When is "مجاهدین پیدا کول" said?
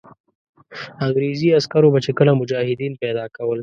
2.41-3.59